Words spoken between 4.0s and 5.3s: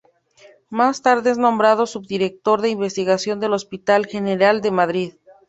General de Madrid.